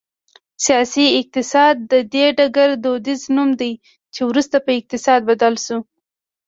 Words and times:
سیاسي 0.65 1.05
اقتصاد 1.19 1.75
د 1.91 1.93
دې 2.13 2.25
ډګر 2.37 2.69
دودیز 2.83 3.21
نوم 3.35 3.49
دی 3.61 3.71
چې 4.13 4.21
وروسته 4.29 4.55
په 4.65 4.71
اقتصاد 4.79 5.19
بدل 5.29 5.53
شو 5.65 5.77